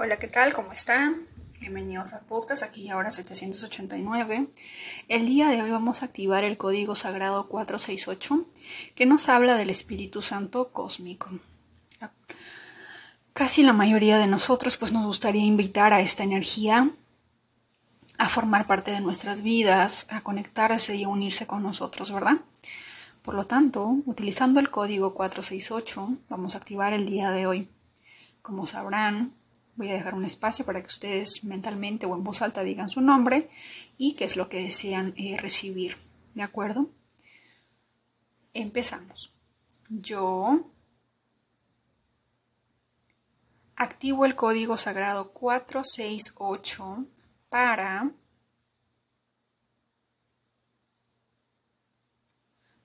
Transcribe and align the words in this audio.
Hola, 0.00 0.20
¿qué 0.20 0.28
tal? 0.28 0.54
¿Cómo 0.54 0.70
están? 0.70 1.26
Bienvenidos 1.58 2.12
a 2.12 2.20
podcast, 2.20 2.62
aquí 2.62 2.82
y 2.82 2.88
ahora 2.88 3.10
789. 3.10 4.46
El 5.08 5.26
día 5.26 5.48
de 5.48 5.60
hoy 5.60 5.72
vamos 5.72 6.02
a 6.02 6.04
activar 6.04 6.44
el 6.44 6.56
código 6.56 6.94
sagrado 6.94 7.48
468 7.48 8.46
que 8.94 9.06
nos 9.06 9.28
habla 9.28 9.56
del 9.56 9.70
Espíritu 9.70 10.22
Santo 10.22 10.68
cósmico. 10.70 11.30
Casi 13.32 13.64
la 13.64 13.72
mayoría 13.72 14.18
de 14.18 14.28
nosotros 14.28 14.76
pues 14.76 14.92
nos 14.92 15.04
gustaría 15.04 15.42
invitar 15.42 15.92
a 15.92 16.00
esta 16.00 16.22
energía 16.22 16.92
a 18.18 18.28
formar 18.28 18.68
parte 18.68 18.92
de 18.92 19.00
nuestras 19.00 19.42
vidas, 19.42 20.06
a 20.10 20.20
conectarse 20.20 20.94
y 20.94 21.02
a 21.02 21.08
unirse 21.08 21.48
con 21.48 21.64
nosotros, 21.64 22.12
¿verdad? 22.12 22.36
Por 23.22 23.34
lo 23.34 23.46
tanto, 23.46 23.84
utilizando 24.06 24.60
el 24.60 24.70
código 24.70 25.12
468, 25.12 26.18
vamos 26.28 26.54
a 26.54 26.58
activar 26.58 26.92
el 26.92 27.04
día 27.04 27.32
de 27.32 27.48
hoy. 27.48 27.68
Como 28.42 28.64
sabrán, 28.64 29.34
Voy 29.78 29.90
a 29.90 29.94
dejar 29.94 30.14
un 30.14 30.24
espacio 30.24 30.64
para 30.66 30.80
que 30.80 30.88
ustedes 30.88 31.44
mentalmente 31.44 32.04
o 32.04 32.16
en 32.16 32.24
voz 32.24 32.42
alta 32.42 32.64
digan 32.64 32.88
su 32.88 33.00
nombre 33.00 33.48
y 33.96 34.14
qué 34.16 34.24
es 34.24 34.34
lo 34.34 34.48
que 34.48 34.60
desean 34.60 35.14
eh, 35.16 35.36
recibir. 35.38 35.96
¿De 36.34 36.42
acuerdo? 36.42 36.90
Empezamos. 38.54 39.36
Yo 39.88 40.68
activo 43.76 44.24
el 44.24 44.34
código 44.34 44.76
sagrado 44.76 45.30
468 45.30 47.06
para 47.48 48.10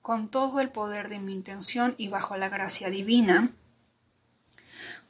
con 0.00 0.28
todo 0.28 0.60
el 0.60 0.70
poder 0.70 1.08
de 1.08 1.18
mi 1.18 1.32
intención 1.32 1.96
y 1.98 2.06
bajo 2.06 2.36
la 2.36 2.48
gracia 2.48 2.88
divina 2.88 3.52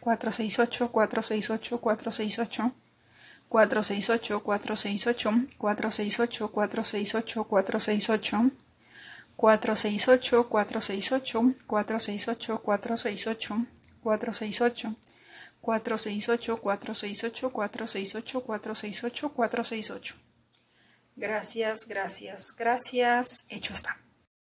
468, 0.00 0.88
468, 0.88 1.78
468. 1.78 2.72
468, 3.48 4.40
468, 4.40 5.48
468, 5.58 6.48
468, 6.50 7.44
468. 7.44 8.52
468, 9.36 10.44
468, 10.44 11.54
468, 11.66 12.58
468, 12.58 13.66
468. 14.02 14.96
468, 15.60 16.56
468, 16.60 17.50
468, 17.50 18.40
468, 18.42 19.30
468. 19.30 20.14
Gracias, 21.16 21.84
gracias, 21.86 22.54
gracias. 22.56 23.44
Hecho 23.48 23.72
está. 23.74 24.07